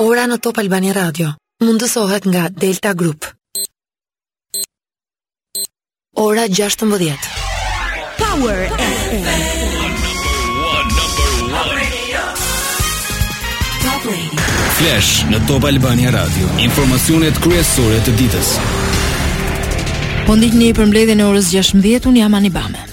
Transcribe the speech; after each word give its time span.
Ora 0.00 0.22
në 0.24 0.38
Top 0.40 0.56
Albania 0.56 0.94
Radio, 0.96 1.34
mundësohet 1.60 2.24
nga 2.24 2.46
Delta 2.48 2.94
Group. 2.96 3.26
Ora 6.24 6.46
16. 6.48 7.18
Power 8.16 8.62
FM 8.78 9.36
Flash 14.78 15.28
në 15.34 15.42
Top 15.50 15.66
Albania 15.68 16.14
Radio, 16.16 16.48
informacionet 16.64 17.36
kryesore 17.44 18.00
të 18.08 18.16
ditës. 18.22 18.54
Pondik 20.30 20.56
një 20.56 20.70
i 20.72 20.76
përmbledin 20.80 21.20
e 21.20 21.28
orës 21.28 21.52
16, 21.52 22.08
unë 22.08 22.22
jam 22.24 22.40
Anibame. 22.40 22.86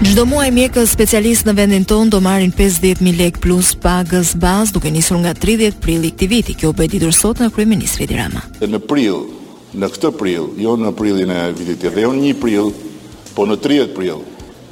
Çdo 0.00 0.22
muaj 0.26 0.48
mjekës 0.56 0.94
specialistë 0.96 1.50
në 1.50 1.52
vendin 1.58 1.82
ton 1.84 2.08
do 2.08 2.22
marrin 2.24 2.54
50000 2.56 3.12
lek 3.18 3.36
plus 3.44 3.74
pagës 3.82 4.30
bazë 4.40 4.72
duke 4.72 4.88
nisur 4.94 5.18
nga 5.20 5.34
30 5.36 5.74
prill 5.84 6.06
i 6.08 6.08
këtij 6.14 6.28
viti. 6.30 6.54
Kjo 6.56 6.70
u 6.72 6.76
bë 6.78 6.86
ditur 6.88 7.12
sot 7.12 7.42
nga 7.42 7.50
kryeministri 7.52 8.06
Edi 8.08 8.16
Rama. 8.16 8.40
Në 8.64 8.80
prill, 8.88 9.18
në 9.76 9.90
këtë 9.92 10.10
prill, 10.16 10.46
jo 10.64 10.72
në 10.80 10.92
prillin 10.96 11.32
e 11.34 11.42
vitit 11.52 11.76
të 11.82 11.90
tjerë, 11.90 12.04
jo 12.06 12.12
në 12.16 12.22
1 12.30 12.38
prill, 12.40 12.70
po 13.36 13.44
në 13.44 13.58
30 13.66 13.92
prill, 13.98 14.22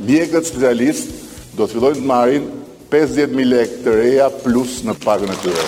mjekët 0.09 0.49
specialist 0.49 1.13
do 1.59 1.67
të 1.69 1.75
fillojnë 1.77 2.01
të 2.01 2.09
marrin 2.09 2.49
50000 2.97 3.45
lek 3.53 3.77
të 3.85 3.99
reja 4.01 4.31
plus 4.47 4.79
në 4.89 4.97
pagën 5.05 5.35
e 5.35 5.39
tyre. 5.45 5.67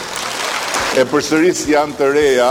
E 1.04 1.04
përsëris 1.12 1.66
janë 1.68 1.98
të 2.00 2.08
reja, 2.16 2.48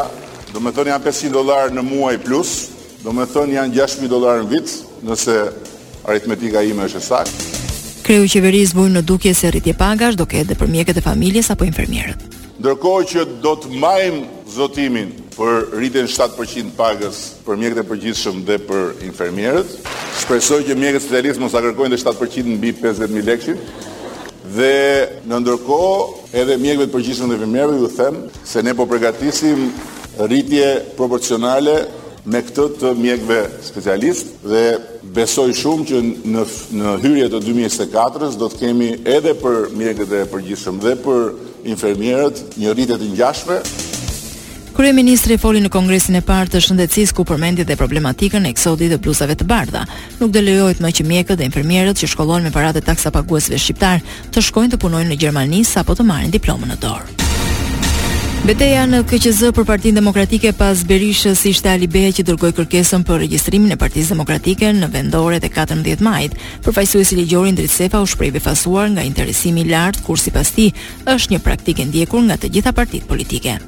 do 0.53 0.62
të 0.62 0.76
thonë 0.78 0.94
janë 0.94 1.09
500 1.09 1.36
dollar 1.39 1.73
në 1.73 1.88
muaj 1.89 2.20
plus, 2.28 2.55
do 3.02 3.17
të 3.17 3.28
thonë 3.34 3.58
janë 3.58 3.76
6000 3.81 4.14
dollar 4.14 4.44
në 4.45 4.50
vit, 4.53 4.78
nëse 5.09 5.39
aritmetika 6.08 6.62
ime 6.63 6.85
është 6.88 6.99
e 7.02 7.05
saktë. 7.08 7.45
Kreu 8.08 8.26
i 8.26 8.31
qeverisë 8.31 8.77
vuri 8.77 8.95
në 8.95 9.03
dukje 9.05 9.34
se 9.38 9.49
rritje 9.52 9.76
pagash 9.77 10.17
do 10.17 10.25
ketë 10.30 10.45
edhe 10.48 10.58
për 10.59 10.72
mjekët 10.75 11.02
e 11.02 11.05
familjes 11.05 11.52
apo 11.53 11.67
infermierët. 11.67 12.22
Ndërkohë 12.59 13.05
që 13.12 13.25
do 13.44 13.52
të 13.55 13.70
majm 13.80 14.22
zotimin 14.52 15.11
për 15.36 15.70
rritjen 15.77 16.09
7% 16.11 16.73
pagës 16.80 17.20
për 17.45 17.59
mjekët 17.61 17.83
e 17.83 17.88
përgjithshëm 17.92 18.42
dhe 18.47 18.58
për 18.67 19.05
infermierët, 19.08 19.75
shpresoj 20.23 20.61
që 20.67 20.75
mjekët 20.80 21.05
specialistë 21.05 21.44
mos 21.44 21.55
ta 21.55 21.61
kërkojnë 21.64 21.95
të 21.95 22.02
7% 22.03 22.55
mbi 22.59 22.73
50000 22.81 23.30
lekë. 23.30 23.55
Dhe 24.50 24.75
në 25.30 25.38
ndërkohë 25.45 26.36
edhe 26.42 26.58
mjekëve 26.58 26.89
të 26.89 26.95
përgjithshëm 26.95 27.30
dhe 27.30 27.38
infermierëve 27.39 27.77
ju 27.83 27.92
them 28.00 28.22
se 28.44 28.64
ne 28.66 28.73
po 28.75 28.89
përgatisim 28.89 29.70
rritje 30.20 30.72
proporcionale 30.97 31.77
me 32.28 32.42
këtë 32.44 32.66
të 32.80 32.89
mjekve 33.00 33.38
specialist 33.64 34.34
dhe 34.44 34.64
besoj 35.16 35.50
shumë 35.56 35.86
që 35.89 36.02
në, 36.34 36.44
në 36.80 36.95
hyrje 37.03 37.30
të 37.34 37.44
2024-ës 37.45 38.39
do 38.42 38.50
të 38.52 38.61
kemi 38.64 38.89
edhe 39.06 39.36
për 39.39 39.70
mjekët 39.80 40.14
e 40.20 40.23
përgjithshëm 40.34 40.81
dhe 40.84 40.98
për 41.03 41.30
infermierët 41.76 42.58
një 42.59 42.76
rritje 42.76 43.00
të 43.02 43.11
ngjashme. 43.14 43.61
Kryeministri 44.80 45.36
foli 45.36 45.59
në 45.59 45.72
Kongresin 45.73 46.16
e 46.16 46.22
parë 46.23 46.53
të 46.53 46.61
shëndetësisë 46.64 47.16
ku 47.17 47.26
përmendit 47.28 47.67
dhe 47.67 47.76
problematikën 47.80 48.45
e 48.48 48.54
eksodit 48.54 48.94
të 48.94 49.02
bluzave 49.04 49.36
të 49.36 49.48
bardha. 49.50 49.81
Nuk 50.22 50.31
do 50.31 50.39
lejohet 50.44 50.80
më 50.80 50.94
që 50.95 51.08
mjekët 51.11 51.39
dhe 51.42 51.48
infermierët 51.50 52.00
që 52.00 52.11
shkollohen 52.14 52.48
me 52.48 52.54
paratë 52.56 52.86
taksa 52.88 53.11
paguesve 53.11 53.59
shqiptar 53.59 54.00
të 54.31 54.45
shkojnë 54.48 54.76
të 54.78 54.83
punojnë 54.86 55.11
në 55.11 55.20
Gjermani 55.26 55.66
sapo 55.67 56.00
të 56.00 56.08
marrin 56.08 56.31
diplomën 56.36 56.72
në 56.78 56.83
dorë. 56.86 57.19
Betejën 58.50 58.89
në 58.89 59.00
KQZ 59.05 59.52
për 59.53 59.66
Partinë 59.67 60.00
Demokratike 60.00 60.50
pas 60.58 60.80
Berishës 60.92 61.44
ishte 61.45 61.69
Ali 61.69 61.86
Beja 61.95 62.09
që 62.17 62.23
dërgoi 62.31 62.50
kërkesën 62.58 63.03
për 63.05 63.19
regjistrimin 63.22 63.75
e 63.75 63.78
Partisë 63.78 64.16
Demokratike 64.16 64.72
në 64.80 64.89
vendore 64.89 65.38
e 65.38 65.44
14 65.53 66.02
majit. 66.02 66.33
Përfaqësuesi 66.66 67.20
ligjori 67.22 67.53
Ndrit 67.53 67.75
Sefa 67.77 68.02
u 68.02 68.09
shpreh 68.09 68.33
befasuar 68.33 68.89
nga 68.95 69.05
interesimi 69.05 69.61
i 69.61 69.70
lartë, 69.70 70.02
kur 70.02 70.17
sipas 70.17 70.50
tij 70.58 70.72
është 71.05 71.36
një 71.36 71.44
praktikë 71.45 71.92
ndjekur 71.92 72.25
nga 72.25 72.39
të 72.42 72.50
gjitha 72.58 72.73
partitë 72.81 73.05
politike. 73.14 73.61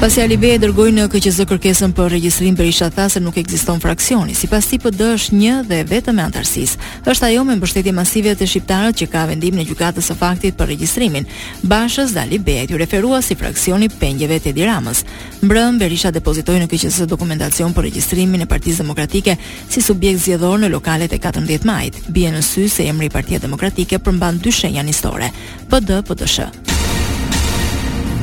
Pasi 0.00 0.20
Ali 0.22 0.36
e 0.52 0.58
dërgoi 0.60 0.90
në 0.92 1.06
KQZ 1.08 1.46
kërkesën 1.48 1.94
për 1.96 2.10
regjistrim 2.12 2.52
për 2.58 2.68
isha 2.68 2.90
tha 2.92 3.06
se 3.08 3.20
nuk 3.24 3.36
ekziston 3.40 3.78
fraksioni, 3.80 4.34
sipas 4.36 4.66
tipit 4.68 4.92
PD 4.92 5.00
është 5.14 5.34
një 5.40 5.54
dhe 5.70 5.78
vetëm 5.88 6.16
me 6.18 6.22
antarësisë. 6.26 6.76
Është 7.08 7.26
ajo 7.30 7.44
me 7.48 7.54
mbështetje 7.56 7.94
masive 7.96 8.34
të 8.36 8.44
shqiptarëve 8.50 8.92
që 8.98 9.06
ka 9.14 9.22
vendim 9.30 9.56
në 9.56 9.64
gjukatës 9.70 10.10
së 10.10 10.16
faktit 10.20 10.58
për 10.58 10.68
regjistrimin. 10.74 11.24
Bashës 11.64 12.12
Ali 12.22 12.36
e 12.46 12.66
ju 12.68 12.76
referua 12.76 13.22
si 13.22 13.34
fraksioni 13.34 13.88
pengjeve 13.88 14.36
të 14.38 14.52
diramës. 14.52 15.04
Mbrëm 15.42 15.78
Berisha 15.80 16.10
depozitoi 16.12 16.60
në 16.60 16.68
KQZ 16.74 17.08
dokumentacion 17.08 17.72
për 17.72 17.88
regjistrimin 17.88 18.42
e 18.42 18.46
Partisë 18.46 18.82
Demokratike 18.84 19.36
si 19.70 19.80
subjekt 19.80 20.20
zgjedhor 20.20 20.58
në 20.60 20.74
lokalet 20.76 21.12
e 21.12 21.18
14 21.18 21.64
majit. 21.64 21.96
Bie 22.08 22.28
në 22.36 22.44
sy 22.44 22.68
se 22.68 22.84
emri 22.92 23.08
Partia 23.08 23.38
Demokratike 23.40 23.98
përmban 23.98 24.42
dy 24.44 24.52
shenja 24.52 24.82
historike: 24.84 25.32
PD-PDSH. 25.70 26.50
Për 26.66 26.75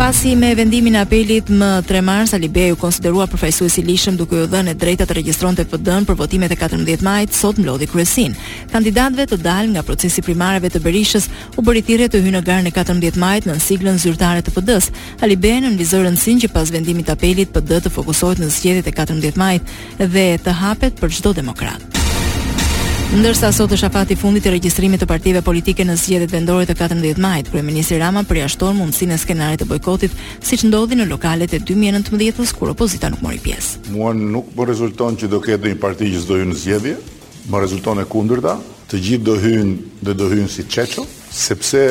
Pasi 0.09 0.35
me 0.43 0.51
vendimin 0.53 0.93
e 0.93 0.99
apelit 0.99 1.47
më 1.47 1.67
3 1.87 2.01
Mars 2.03 2.33
Alibeu 2.35 2.75
konsiderua 2.81 3.23
përfaqësues 3.31 3.77
i 3.79 3.83
lishëm 3.87 4.17
duke 4.19 4.35
u 4.41 4.49
dhënë 4.51 4.73
drejta 4.81 5.05
të 5.07 5.15
regjistronte 5.15 5.63
të 5.63 5.71
PD-n 5.73 6.07
për 6.09 6.17
votimet 6.21 6.51
e 6.51 6.57
14 6.59 7.05
Majit, 7.07 7.31
sot 7.41 7.61
mlodhi 7.63 7.87
kryesin. 7.87 8.35
Kandidatëve 8.73 9.27
të 9.31 9.39
dalë 9.45 9.71
nga 9.77 9.85
procesi 9.87 10.19
primarëve 10.27 10.73
të 10.73 10.81
Berishës 10.83 11.29
u 11.55 11.63
bëri 11.63 11.85
thirrje 11.87 12.09
të 12.11 12.19
hyjnë 12.25 12.35
në 12.35 12.43
garën 12.49 12.67
e 12.67 12.75
14 12.81 13.21
Majit 13.23 13.47
në 13.47 13.55
siglën 13.67 14.03
zyrtare 14.03 14.43
të 14.43 14.57
PD-s. 14.57 14.91
Alibeu 15.23 15.63
në 15.69 15.75
vizor 15.79 16.03
rëndësinë 16.03 16.43
që 16.43 16.51
pas 16.57 16.75
vendimit 16.75 17.07
të 17.07 17.15
apelit 17.15 17.55
PD 17.55 17.79
të 17.87 17.95
fokusohet 17.97 18.43
në 18.43 18.51
zgjedhjet 18.57 18.91
e 18.91 18.97
14 18.99 19.39
Majit 19.45 19.71
dhe 20.03 20.27
të 20.43 20.59
hapet 20.65 20.99
për 20.99 21.15
çdo 21.15 21.31
demokrat. 21.39 21.92
Ndërsa 23.13 23.51
sot 23.53 23.69
është 23.75 23.85
afati 23.91 24.15
fundit 24.17 24.47
i 24.49 24.51
regjistrimit 24.55 25.03
të 25.03 25.05
partive 25.05 25.41
politike 25.45 25.83
në 25.85 25.99
zgjedhjet 26.01 26.31
vendore 26.33 26.63
të 26.65 26.73
14 26.79 27.19
majit, 27.21 27.49
kryeminist 27.53 27.93
Rama 28.01 28.23
përjashton 28.25 28.73
mundësinë 28.79 29.13
e 29.13 29.19
skenarit 29.21 29.61
të 29.61 29.67
bojkotit, 29.69 30.15
siç 30.41 30.63
ndodhi 30.65 30.97
në 30.97 31.05
lokalet 31.11 31.53
e 31.53 31.59
2019-s 31.61 32.55
kur 32.57 32.71
opozita 32.73 33.11
nuk 33.13 33.21
mori 33.21 33.37
pjesë. 33.43 33.83
Muan 33.93 34.23
nuk 34.33 34.47
po 34.55 34.65
rezulton 34.65 35.13
që 35.21 35.29
do 35.29 35.43
ketë 35.45 35.75
një 35.75 35.79
parti 35.83 36.09
që 36.15 36.23
do 36.25 36.39
hyjë 36.39 36.49
në 36.55 36.57
zgjedhje, 36.63 36.95
më 37.53 37.61
rezulton 37.61 38.01
e 38.01 38.07
kundërta, 38.15 38.55
të 38.89 39.03
gjithë 39.05 39.25
do 39.29 39.37
hyjnë 39.45 39.77
dhe 40.09 40.17
do 40.23 40.31
hyjnë 40.33 40.49
si 40.55 40.65
çeço, 40.65 41.05
sepse 41.29 41.83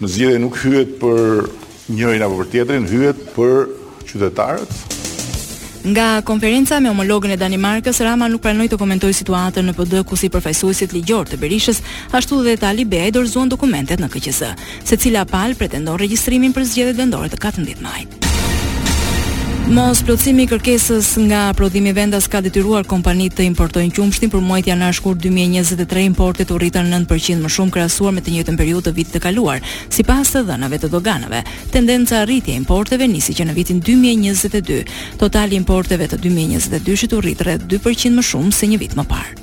në 0.00 0.08
zgjedhje 0.14 0.40
nuk 0.46 0.56
hyhet 0.64 0.96
për 1.04 1.52
njërin 1.92 2.24
apo 2.24 2.40
për 2.40 2.50
tjetrin, 2.56 2.88
hyhet 2.96 3.24
për 3.36 3.56
qytetarët. 4.08 5.00
Nga 5.82 6.22
konferenca 6.22 6.78
me 6.80 6.88
homologën 6.92 7.32
e 7.34 7.36
Danimarkës, 7.36 7.98
Rama 8.06 8.28
nuk 8.30 8.42
pranoi 8.44 8.68
të 8.70 8.78
komentojë 8.78 9.16
situatën 9.18 9.66
në 9.66 9.74
PD 9.74 10.04
ku 10.06 10.14
si 10.16 10.30
përfaqësuesit 10.30 10.94
ligjor 10.94 11.26
të 11.26 11.40
Berishës, 11.42 11.82
ashtu 12.14 12.38
edhe 12.44 12.54
Tali 12.62 12.86
beaj 12.86 13.10
dorëzuan 13.18 13.50
dokumentet 13.50 13.98
në 13.98 14.12
KQZ, 14.14 14.54
secila 14.86 15.26
pal 15.34 15.58
pretendon 15.58 15.98
regjistrimin 15.98 16.54
për 16.54 16.70
zgjedhjet 16.70 17.02
vendore 17.02 17.34
të 17.34 17.42
14 17.48 17.82
majit. 17.82 18.21
Mos 19.70 20.00
plotësimi 20.02 20.42
i 20.42 20.48
kërkesës 20.50 21.08
nga 21.28 21.40
prodhimi 21.56 21.92
vendas 21.94 22.24
ka 22.28 22.40
detyruar 22.42 22.82
kompanitë 22.90 23.38
të 23.38 23.44
importojnë 23.46 23.94
qumshtin 23.94 24.30
për 24.32 24.42
muajt 24.46 24.66
janar 24.72 24.92
shkur 24.96 25.14
2023 25.22 26.02
importet 26.08 26.50
u 26.52 26.56
rritën 26.58 26.88
9% 26.90 27.38
më 27.46 27.50
shumë 27.54 27.74
krahasuar 27.78 28.12
me 28.18 28.24
të 28.26 28.34
njëjtën 28.34 28.58
periudhë 28.58 28.88
të 28.90 28.94
vitit 28.98 29.14
të 29.14 29.20
kaluar, 29.28 29.60
sipas 29.88 30.34
të 30.34 30.42
dhënave 30.50 30.80
të 30.82 30.90
doganave. 30.92 31.44
Tendenca 31.72 32.20
e 32.20 32.24
rritjes 32.28 32.58
importeve 32.58 33.06
nisi 33.08 33.36
që 33.38 33.48
në 33.48 33.56
vitin 33.60 33.78
2022. 33.86 34.82
Totali 35.22 35.56
importeve 35.60 36.10
të 36.10 36.18
2022 36.26 36.96
shit 37.04 37.14
u 37.16 37.22
rrit 37.24 37.46
rreth 37.46 37.70
2% 37.76 38.18
më 38.18 38.26
shumë 38.32 38.52
se 38.56 38.70
një 38.74 38.82
vit 38.82 38.98
më 38.98 39.06
parë. 39.14 39.38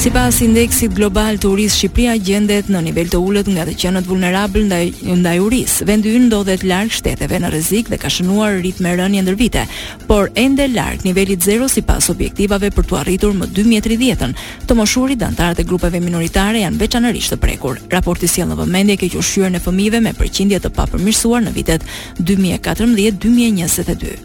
Si 0.00 0.08
pas 0.08 0.32
indeksit 0.40 0.94
global 0.96 1.36
të 1.36 1.44
uris 1.50 1.74
Shqipria 1.76 2.14
gjendet 2.24 2.70
në 2.72 2.80
nivel 2.86 3.10
të 3.12 3.18
ullët 3.20 3.48
nga 3.52 3.66
të 3.68 3.74
qenët 3.82 4.06
vulnerabël 4.08 4.62
ndaj, 4.70 4.86
ndaj 5.20 5.34
uris. 5.44 5.74
Vendu 5.84 6.08
yn 6.16 6.30
do 6.32 6.38
dhe 6.48 6.54
të 6.56 6.70
larkë 6.70 6.96
shteteve 6.96 7.36
në 7.42 7.50
rezik 7.52 7.90
dhe 7.92 7.98
ka 8.00 8.08
shënuar 8.14 8.54
rritë 8.62 8.80
me 8.86 8.94
rënjë 8.96 9.24
ndër 9.26 9.36
vite, 9.36 9.66
por 10.08 10.32
ende 10.40 10.70
larkë 10.72 11.04
nivelit 11.10 11.44
zero 11.44 11.68
si 11.68 11.84
pas 11.84 12.08
objektivave 12.08 12.72
për 12.72 12.88
të 12.88 12.96
arritur 13.02 13.36
më 13.42 13.50
2030-ën. 13.60 14.32
Të 14.64 14.78
moshurit 14.80 15.20
dhe 15.20 15.28
antarët 15.28 15.60
e 15.60 15.68
grupeve 15.68 16.00
minoritare 16.00 16.64
janë 16.64 16.80
veçanërisht 16.80 17.36
të 17.36 17.40
prekur. 17.44 17.76
Raporti 17.92 18.24
si 18.32 18.40
në 18.40 18.56
vëmendje 18.56 18.96
ke 19.04 19.12
qërshyër 19.18 19.52
në 19.58 19.64
fëmive 19.68 20.00
me 20.00 20.16
përqindje 20.16 20.64
të 20.64 20.72
papërmirësuar 20.80 21.44
në 21.44 21.52
vitet 21.60 21.84
2014-2022. 22.24 24.20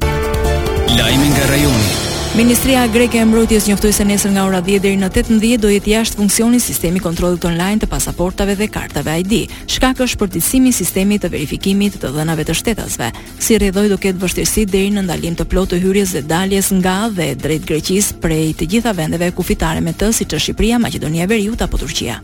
Lajmin 0.96 1.34
nga 1.36 1.48
rajonit. 1.52 2.12
Ministria 2.38 2.86
Greke 2.88 3.18
e 3.18 3.24
Mbrojtjes 3.26 3.68
njoftoi 3.72 3.92
se 3.96 4.04
nesër 4.06 4.32
nga 4.36 4.44
ora 4.44 4.60
10 4.62 4.82
deri 4.84 4.98
në 5.00 5.08
18 5.10 5.56
do 5.58 5.70
jetë 5.72 5.90
jashtë 5.94 6.20
funksioni 6.20 6.60
sistemi 6.60 7.00
i 7.00 7.04
kontrollit 7.06 7.46
online 7.48 7.80
të 7.80 7.88
pasaportave 7.88 8.58
dhe 8.60 8.68
kartave 8.68 9.14
ID. 9.22 9.46
Shkaku 9.72 10.04
është 10.04 10.20
përditësimi 10.20 10.68
i 10.68 10.76
sistemit 10.76 11.24
të 11.24 11.32
verifikimit 11.32 11.96
të 12.02 12.12
dhënave 12.18 12.44
të 12.50 12.58
shtetasve. 12.60 13.08
Si 13.40 13.56
rrjedhoi 13.56 13.88
do 13.94 13.96
ketë 13.96 14.20
vështirësi 14.26 14.66
deri 14.68 14.92
në 14.98 15.06
ndalim 15.08 15.40
të 15.40 15.48
plotë 15.54 15.78
të 15.78 15.82
hyrjes 15.86 16.12
dhe 16.18 16.26
daljes 16.34 16.74
nga 16.76 16.98
dhe 17.16 17.32
drejt 17.46 17.72
Greqisë 17.72 18.20
prej 18.20 18.52
të 18.60 18.68
gjitha 18.76 18.92
vendeve 19.00 19.32
kufitare 19.40 19.80
me 19.80 19.96
të, 19.96 20.12
siç 20.20 20.36
është 20.36 20.50
Shqipëria, 20.50 20.84
Maqedonia 20.90 21.24
e 21.24 21.32
Veriut 21.38 21.64
apo 21.64 21.80
Turqia. 21.80 22.20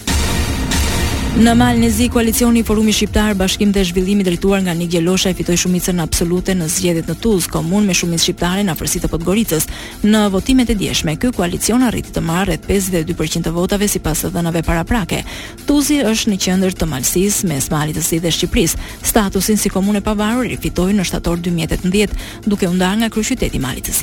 Në 1.31 1.53
Malnezi 1.55 2.09
koalicioni 2.11 2.59
i 2.59 2.63
Forumit 2.67 2.93
Shqiptar 2.95 3.31
Bashkim 3.39 3.69
dhe 3.71 3.85
Zhvillimi 3.87 4.23
drejtuar 4.27 4.59
nga 4.65 4.73
Nigel 4.75 5.05
Losha 5.07 5.31
e 5.31 5.37
fitoi 5.37 5.55
shumicën 5.57 6.01
absolute 6.03 6.51
në 6.59 6.67
zgjedhjet 6.69 7.07
në 7.07 7.15
Tuz, 7.23 7.47
komun 7.49 7.87
me 7.87 7.95
shumicë 7.95 8.25
shqiptare 8.25 8.65
në 8.67 8.73
afërsitë 8.73 9.07
të 9.07 9.11
Podgoricës. 9.13 9.65
Në 10.03 10.25
votimet 10.33 10.73
e 10.73 10.75
djeshme, 10.75 11.15
ky 11.23 11.31
koalicion 11.31 11.87
arriti 11.87 12.11
të 12.13 12.25
marrë 12.27 12.57
rreth 12.57 12.67
52% 12.67 13.45
të 13.47 13.55
votave 13.55 13.87
sipas 13.89 14.25
të 14.25 14.33
dhënave 14.35 14.65
paraprake. 14.67 15.23
Tuzi 15.65 16.01
është 16.11 16.33
në 16.33 16.39
qendër 16.49 16.75
të 16.81 16.89
Malësisë 16.91 17.47
mes 17.49 17.71
Malit 17.71 17.95
të 18.01 18.19
dhe 18.27 18.35
Shqipërisë. 18.35 18.83
Statusin 19.13 19.57
si 19.57 19.71
komunë 19.71 20.03
pavarur 20.03 20.51
i 20.51 20.59
fitoi 20.61 20.91
në 20.99 21.07
shtator 21.09 21.39
2018, 21.47 22.19
duke 22.45 22.67
u 22.69 22.75
ndarë 22.75 23.05
nga 23.05 23.13
kryeqyteti 23.15 23.55
i 23.57 23.63
Malit 23.69 23.87
të 23.87 23.95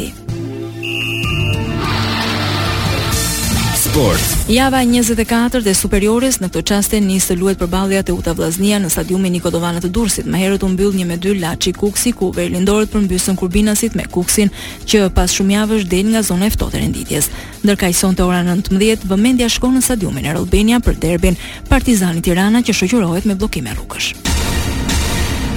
Sport. 3.98 4.48
Java 4.48 4.80
24 4.84 5.58
dhe 5.66 5.72
superiores 5.74 6.36
në 6.38 6.52
këtë 6.54 6.60
çast 6.70 6.92
nis 7.02 7.24
të 7.26 7.34
luhet 7.40 7.62
balja 7.72 8.04
të 8.06 8.14
Uta 8.14 8.30
Vllaznia 8.38 8.78
në 8.78 8.90
stadiumin 8.94 9.32
Nikodovana 9.34 9.80
të 9.82 9.90
Durrësit. 9.90 10.28
Më 10.30 10.38
herët 10.38 10.62
u 10.66 10.68
mbyll 10.70 10.94
1-2 11.02 11.32
Laçi 11.42 11.72
Kuksi 11.74 12.12
ku 12.14 12.28
për 12.36 12.52
mbysën 12.60 13.36
Kurbinasit 13.40 13.96
me 13.98 14.04
Kuksin 14.06 14.50
që 14.86 15.10
pas 15.18 15.32
shumë 15.34 15.54
javësh 15.56 15.88
del 15.90 16.14
nga 16.14 16.22
zona 16.22 16.46
e 16.46 16.54
ftohtë 16.54 16.78
renditjes. 16.78 17.26
Ndërka 17.66 17.90
i 17.90 18.22
ora 18.22 18.44
19 18.46 19.08
vëmendja 19.10 19.48
shkon 19.50 19.74
në 19.74 19.82
stadiumin 19.88 20.26
e 20.26 20.32
Rollbenia 20.38 20.78
për 20.78 20.94
derbin 21.02 21.36
Partizani 21.68 22.22
Tirana 22.22 22.62
që 22.62 22.72
shoqërohet 22.82 23.26
me 23.26 23.34
blokime 23.34 23.74
rrugësh. 23.74 24.27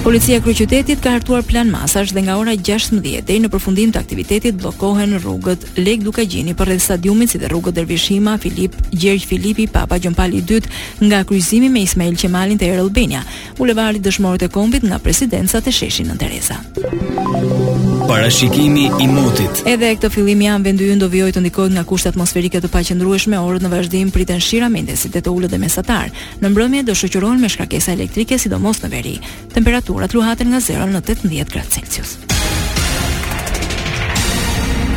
Policia 0.01 0.35
e 0.37 0.41
kryeqytetit 0.41 0.97
ka 1.03 1.11
hartuar 1.13 1.43
plan 1.45 1.67
masash 1.69 2.09
dhe 2.15 2.23
nga 2.25 2.33
ora 2.41 2.55
16 2.57 3.21
deri 3.27 3.37
në 3.43 3.51
përfundim 3.53 3.91
të 3.93 3.99
aktivitetit 4.01 4.57
bllokohen 4.57 5.13
rrugët 5.21 5.67
Lek 5.77 6.01
Dukagjini 6.01 6.55
për 6.57 6.71
rreth 6.71 6.81
stadiumit 6.87 7.29
si 7.29 7.37
dhe 7.37 7.45
rrugët 7.51 7.77
Dervish 7.77 8.07
Hima, 8.11 8.33
Filip 8.41 8.73
Gjergj 8.97 9.27
Filipi, 9.29 9.67
Papa 9.69 10.01
Gjon 10.01 10.17
II 10.17 10.73
nga 11.05 11.21
kryqëzimi 11.21 11.69
me 11.69 11.85
Ismail 11.85 12.17
Qemalin 12.17 12.57
te 12.57 12.71
Erlbenia, 12.73 13.21
bulevardi 13.61 14.01
dëshmorët 14.01 14.49
e 14.49 14.49
kombit 14.49 14.89
nga 14.89 14.97
presidencat 14.99 15.67
e 15.69 15.71
sheshin 15.71 16.09
Nën 16.09 16.23
Teresa. 16.25 17.90
Parashikimi 18.07 18.89
i 19.01 19.07
motit. 19.07 19.61
Edhe 19.65 19.89
e 19.91 19.95
këtë 19.99 20.09
fillim 20.13 20.41
janë 20.43 20.65
vendyën 20.67 20.99
do 21.01 21.07
vjoj 21.11 21.29
të 21.35 21.43
ndikojnë 21.45 21.77
nga 21.77 21.83
kushtë 21.87 22.11
atmosferike 22.11 22.61
të 22.63 22.69
paqëndrueshme 22.73 23.37
orët 23.39 23.65
në 23.65 23.71
vazhdim 23.73 24.09
pritën 24.15 24.41
shira 24.41 24.69
mendesit 24.73 25.15
e 25.15 25.21
të 25.21 25.29
ullët 25.31 25.53
dhe 25.53 25.59
mesatar. 25.61 26.09
Në 26.41 26.51
mbrëmje 26.51 26.83
do 26.89 26.95
shëqyron 26.97 27.39
me 27.41 27.49
shkrakesa 27.51 27.93
elektrike 27.95 28.37
sidomos 28.41 28.81
në 28.83 28.91
veri. 28.91 29.15
Temperaturat 29.53 30.13
luhaten 30.17 30.51
nga 30.53 30.59
0 30.67 30.89
në 30.97 31.01
18 31.01 31.55
gradë 31.55 31.73
Celsius. 31.77 32.15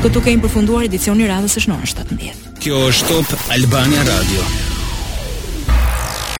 Këtu 0.05 0.21
kemi 0.27 0.43
përfunduar 0.45 0.89
edicion 0.89 1.21
i 1.25 1.29
radhës 1.31 1.59
është 1.61 1.73
në 1.73 1.81
17. 1.97 2.53
Kjo 2.65 2.83
është 2.91 3.12
Top 3.31 3.51
Albania 3.56 4.05
Radio. 4.12 4.64